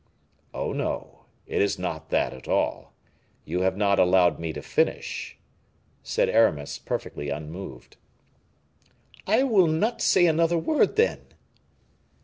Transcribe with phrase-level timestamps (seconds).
[0.51, 2.91] "Oh, no, it is not that at all;
[3.45, 5.37] you have not allowed me to finish,"
[6.01, 7.97] said Aramis, perfectly unmoved.
[9.27, 11.19] "I will not say another word, then."